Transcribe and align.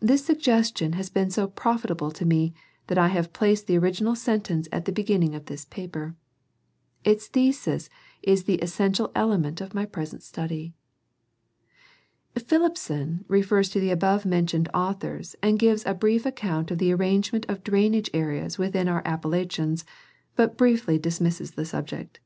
This 0.00 0.24
suggestion 0.24 0.94
has 0.94 1.08
been 1.08 1.30
so 1.30 1.46
profitable 1.46 2.10
to 2.10 2.24
me 2.26 2.52
that 2.88 2.98
I 2.98 3.06
have 3.06 3.32
placed 3.32 3.68
the 3.68 3.78
original 3.78 4.16
sentence 4.16 4.66
at 4.72 4.86
the 4.86 4.90
beginning 4.90 5.36
of 5.36 5.46
this 5.46 5.64
paper. 5.66 6.16
Its 7.04 7.28
thesis 7.28 7.88
is 8.24 8.42
the 8.42 8.56
essential 8.56 9.12
element 9.14 9.60
of 9.60 9.72
my 9.72 9.86
present 9.86 10.24
study. 10.24 10.74
Phillipson 12.36 13.24
refers 13.28 13.68
to 13.68 13.78
the 13.78 13.92
above 13.92 14.26
mentioned 14.26 14.68
authors 14.74 15.36
and 15.44 15.60
gives 15.60 15.86
a 15.86 15.94
brief 15.94 16.26
account 16.26 16.72
of 16.72 16.78
the 16.78 16.92
arrangement 16.92 17.46
of 17.48 17.62
drainage 17.62 18.10
areas 18.12 18.58
within 18.58 18.88
our 18.88 19.02
Appalachians, 19.04 19.84
but 20.34 20.58
briefly 20.58 20.98
dismisses 20.98 21.52
the 21.52 21.64
subject. 21.64 22.18